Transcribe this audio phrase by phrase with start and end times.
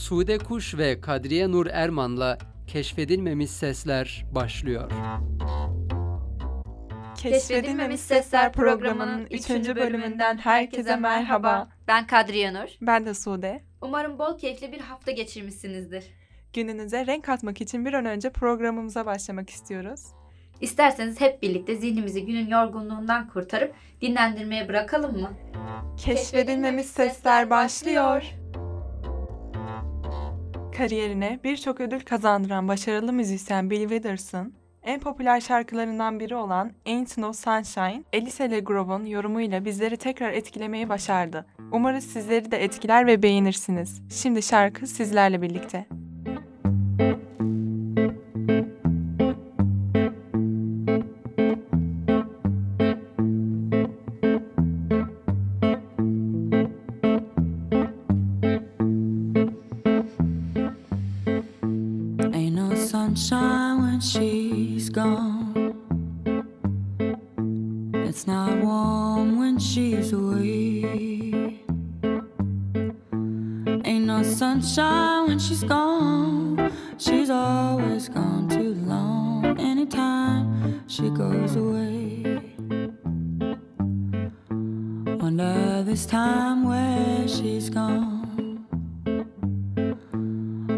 [0.00, 4.90] Sude Kuş ve Kadriye Nur Erman'la Keşfedilmemiş Sesler başlıyor.
[7.16, 9.50] Keşfedilmemiş Sesler programının 3.
[9.50, 11.68] bölümünden herkese merhaba.
[11.88, 12.68] Ben Kadriye Nur.
[12.80, 13.62] Ben de Sude.
[13.82, 16.04] Umarım bol keyifli bir hafta geçirmişsinizdir.
[16.52, 20.00] Gününüze renk katmak için bir an önce programımıza başlamak istiyoruz.
[20.60, 25.30] İsterseniz hep birlikte zihnimizi günün yorgunluğundan kurtarıp dinlendirmeye bırakalım mı?
[25.96, 28.39] Keşfedilmemiş Sesler başlıyor.
[30.80, 37.32] Kariyerine birçok ödül kazandıran başarılı müzisyen Bill Withers'ın en popüler şarkılarından biri olan Ain't No
[37.32, 41.46] Sunshine, Alice Legrove'un yorumuyla bizleri tekrar etkilemeyi başardı.
[41.72, 44.02] Umarız sizleri de etkiler ve beğenirsiniz.
[44.10, 45.86] Şimdi şarkı sizlerle birlikte.
[75.10, 76.72] Sunshine when she's gone.
[76.98, 79.58] She's always gone too long.
[79.58, 82.42] Anytime she goes away.
[85.20, 88.66] Wonder this time where she's gone.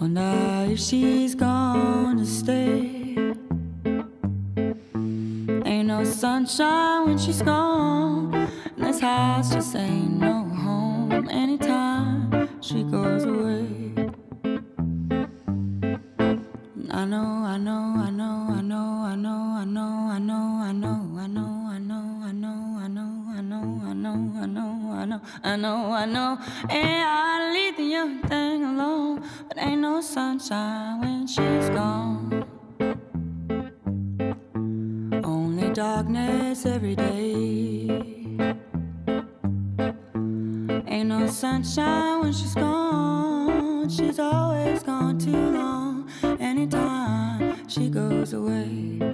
[0.00, 3.16] Wonder if she's gonna stay.
[5.66, 8.34] Ain't no sunshine when she's gone.
[8.76, 10.13] And this house just ain't
[26.68, 32.44] And I leave the young thing alone, but ain't no sunshine when she's gone.
[35.24, 37.88] Only darkness every day.
[40.86, 43.88] Ain't no sunshine when she's gone.
[43.88, 46.08] She's always gone too long.
[46.40, 49.13] Anytime she goes away.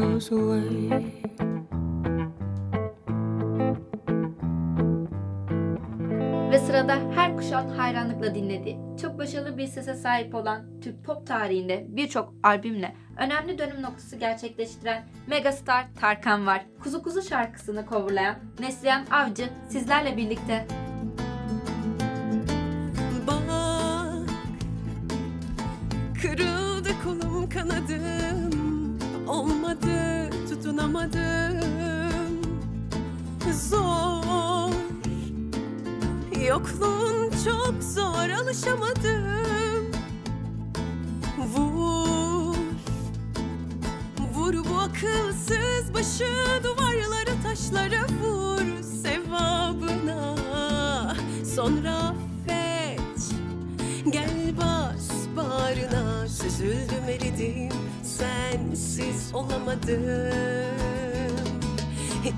[0.00, 0.90] goes away.
[6.50, 11.86] Ve sırada her kuşağın hayranlıkla dinlediği, çok başarılı bir sese sahip olan Türk pop tarihinde
[11.88, 16.66] birçok albümle önemli dönüm noktası gerçekleştiren megastar Tarkan var.
[16.82, 20.66] Kuzu Kuzu şarkısını coverlayan Neslihan Avcı sizlerle birlikte.
[23.26, 23.36] Bak
[26.22, 28.45] Kırıldı kolum kanadım
[31.06, 32.40] tutunamadım
[33.52, 34.72] Zor.
[36.48, 39.86] Yokluğun çok zor alışamadım.
[41.38, 42.56] Vur.
[44.34, 46.28] Vur bu akılsız başı
[46.64, 50.36] duvarlara taşlara vur sevabına.
[51.54, 53.34] Sonra affet.
[54.10, 56.28] Gel bas bağrına.
[56.28, 57.76] Süzüldüm eridim
[58.18, 60.02] Sensiz olamadım.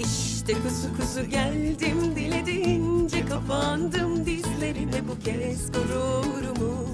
[0.00, 5.08] İşte kuzu kuzu geldim Dilediğince kapandım dizlerine.
[5.08, 6.88] Bu kez gururumu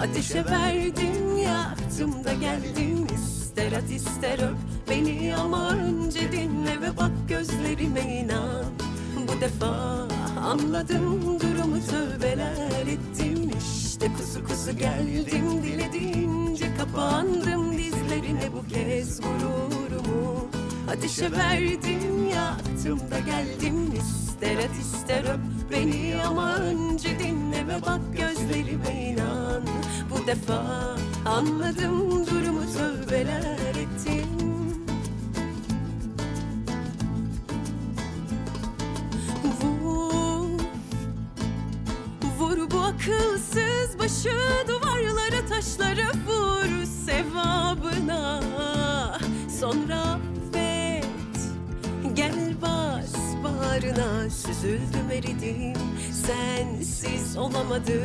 [0.00, 3.06] Ateşe verdim yaktım da geldim.
[3.14, 4.56] İster at ister öp
[4.90, 8.64] beni ama önce dinle Ve bak gözlerime inan
[9.28, 9.98] Bu defa.
[10.42, 13.50] Anladım durum durumu tövbeler ettim.
[13.58, 18.52] İşte kusu kusu geldim dilediğince kapandım dizlerine.
[18.52, 20.48] Bu kez gururumu
[20.90, 23.94] Ateşe verdim yaktım da geldim.
[23.94, 25.40] İster at ister öp
[25.70, 29.62] beni ama önce dinle ve bak gözlerime inan.
[30.10, 33.67] Bu defa anladım durumu tövbeler
[43.08, 44.38] akılsız başı
[44.68, 48.42] duvarlara taşlara vur sevabına.
[49.60, 51.06] Sonra affet
[52.14, 53.14] Gel bas
[53.44, 54.30] bağrına.
[54.30, 55.74] Süzüldüm eridim
[56.26, 58.02] Sensiz olamadım.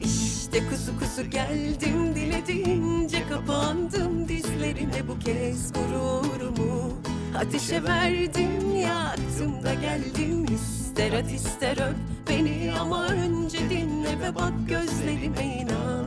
[0.00, 5.08] İşte kuzu kuzu geldim dilediğince kapandım dizlerine.
[5.08, 6.92] Bu kez gururumu
[7.38, 10.46] Ateşe verdim yaktım da geldim
[10.94, 11.96] ister at ister öp
[12.28, 16.06] beni ama önce dinle ve bak gözlerime inan.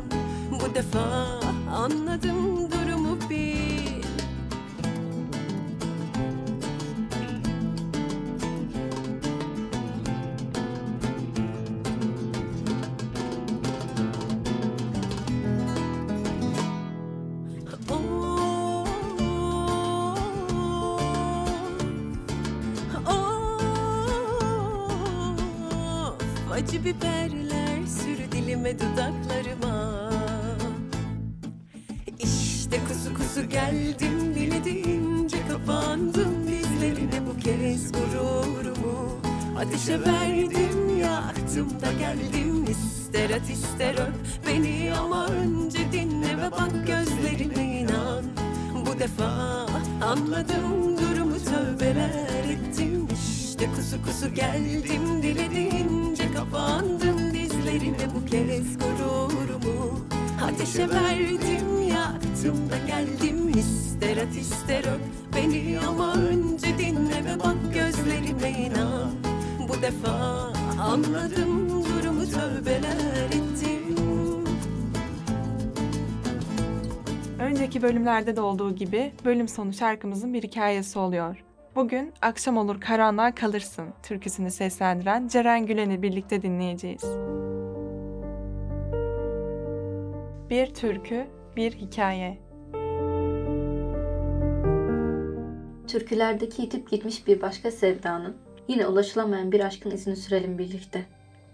[0.52, 1.40] Bu defa
[1.72, 3.97] anladım durumu bil
[26.88, 30.10] biberler sür dilime dudaklarıma.
[32.20, 37.28] İşte kuzu kuzu geldim dilediğince kapandım dizlerine.
[37.28, 39.22] Bu kez gururumu
[39.58, 42.66] Ateşe verdim yaktım da geldim.
[42.70, 44.14] İster at ister öp
[44.48, 48.24] beni ama önce dinle ve bak gözlerime inan.
[48.86, 49.26] Bu defa
[50.02, 53.08] anladım durumu tövbeler ettim.
[53.14, 56.07] İşte kuzu kuzu geldim dilediğince
[56.38, 60.00] kapandım dizlerine bu kez gururumu.
[60.44, 63.50] Ateşe verdim yaktım da geldim.
[63.50, 65.02] İster at ister öp
[65.36, 69.12] beni ama önce dinle ve bak gözlerime inan.
[69.70, 70.12] Bu defa
[70.82, 73.98] anladım durumu tövbeler ettim.
[77.40, 81.44] Önceki bölümlerde de olduğu gibi bölüm sonu şarkımızın bir hikayesi oluyor.
[81.78, 87.04] Bugün Akşam Olur Karanlığa Kalırsın türküsünü seslendiren Ceren Gülen'i birlikte dinleyeceğiz.
[90.50, 92.38] Bir türkü, bir hikaye.
[95.88, 98.38] Türkülerdeki yitip gitmiş bir başka sevdanın,
[98.68, 101.06] yine ulaşılamayan bir aşkın izini sürelim birlikte.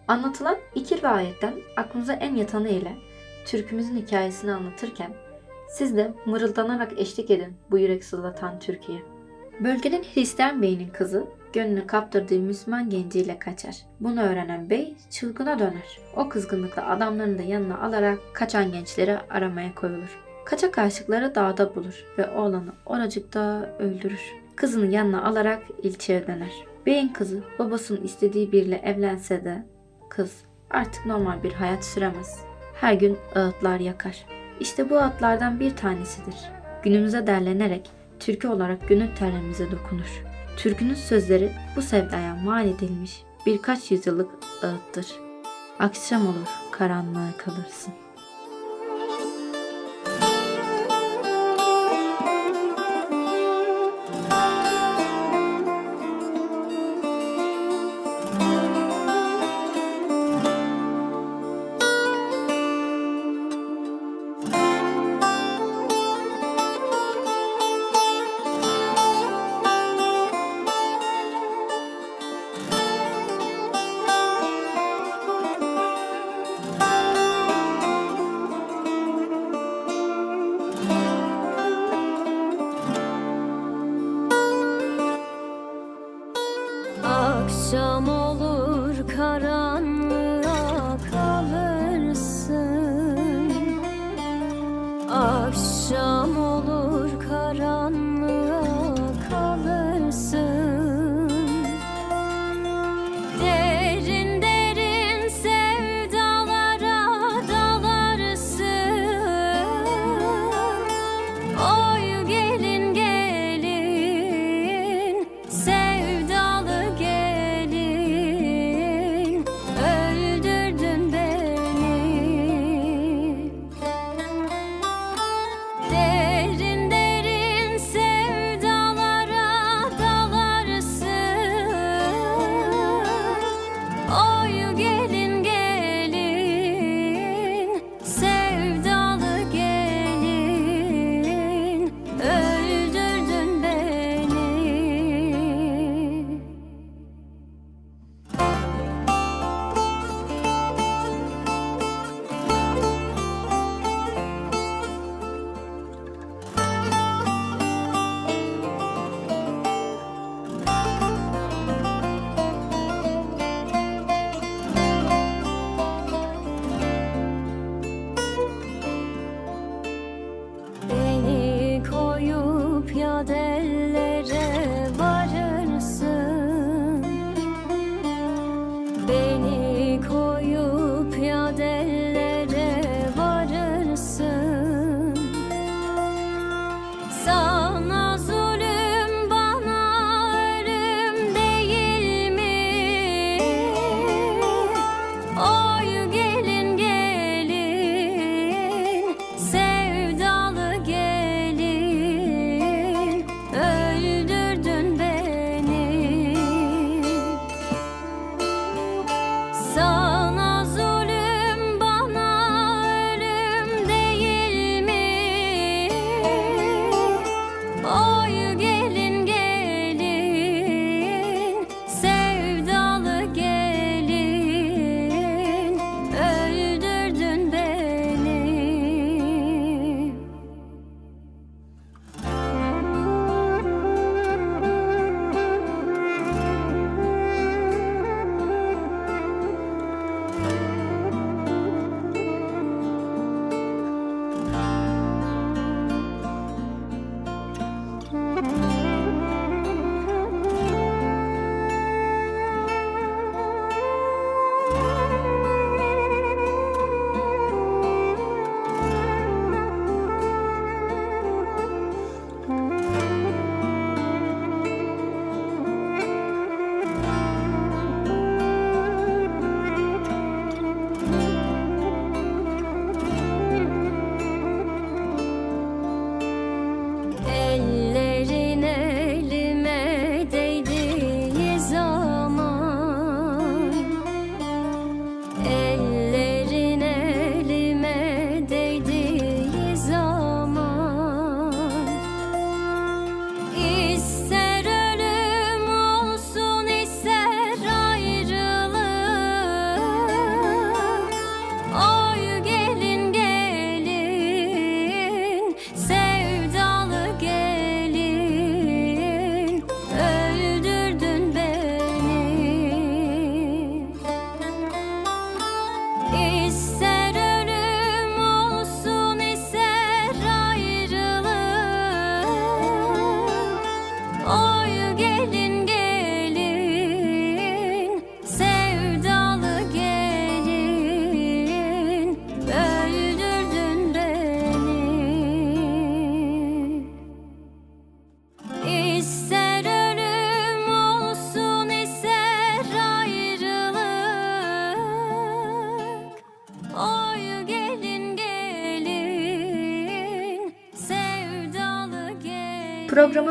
[0.08, 2.96] Anlatılan iki rivayetten aklınıza en yatanı ile
[3.46, 5.14] türkümüzün hikayesini anlatırken
[5.70, 9.13] siz de mırıldanarak eşlik edin bu yürek sızlatan türküye.
[9.60, 13.76] Bölgenin Hristiyan beyinin kızı gönlünü kaptırdığı Müslüman genciyle kaçar.
[14.00, 16.00] Bunu öğrenen bey çılgına döner.
[16.16, 20.20] O kızgınlıkla adamlarını da yanına alarak kaçan gençleri aramaya koyulur.
[20.46, 24.22] Kaçak aşıkları dağda bulur ve oğlanı oracıkta öldürür.
[24.56, 26.52] Kızını yanına alarak ilçeye döner.
[26.86, 29.64] Beyin kızı babasının istediği biriyle evlense de
[30.10, 30.32] kız
[30.70, 32.40] artık normal bir hayat süremez.
[32.82, 34.26] Her gün ağıtlar yakar.
[34.60, 36.36] İşte bu ağıtlardan bir tanesidir.
[36.84, 37.90] Günümüze derlenerek
[38.26, 40.24] türkü olarak gönül tellerimize dokunur.
[40.58, 44.30] Türkünün sözleri bu sevdaya mal edilmiş birkaç yüzyıllık
[44.64, 45.08] ağıttır.
[45.80, 47.94] Akşam olur karanlığa kalırsın.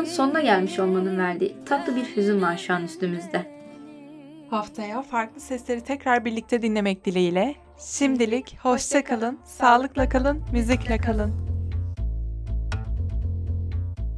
[0.03, 3.45] Programın sonuna gelmiş olmanın verdiği tatlı bir hüzün var şu an üstümüzde.
[4.49, 7.55] Haftaya farklı sesleri tekrar birlikte dinlemek dileğiyle.
[7.77, 11.31] Şimdilik hoşça kalın, sağlıkla kalın, müzikle kalın.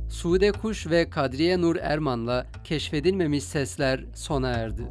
[0.10, 4.84] Sude Kuş ve Kadriye Nur Erman'la keşfedilmemiş sesler sona erdi.